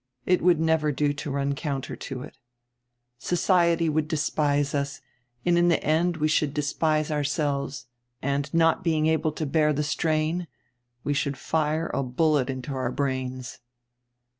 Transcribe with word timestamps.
It 0.25 0.41
would 0.41 0.59
never 0.59 0.91
do 0.91 1.13
to 1.13 1.29
run 1.29 1.53
counter 1.53 1.95
to 1.95 2.23
it. 2.23 2.35
Society 3.19 3.87
would 3.87 4.07
despise 4.07 4.73
us 4.73 4.99
and 5.45 5.59
in 5.59 5.67
the 5.67 5.83
end 5.83 6.17
we 6.17 6.27
should 6.27 6.55
despise 6.55 7.11
ourselves 7.11 7.85
and, 8.19 8.51
not 8.51 8.83
being 8.83 9.05
able 9.05 9.31
to 9.33 9.45
bear 9.45 9.71
tire 9.73 9.83
strain, 9.83 10.47
we 11.03 11.13
should 11.13 11.37
fire 11.37 11.91
a 11.93 12.01
bullet 12.01 12.49
into 12.49 12.73
our 12.73 12.91
brains. 12.91 13.59